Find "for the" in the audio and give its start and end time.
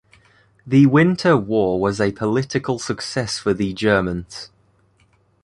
3.37-3.71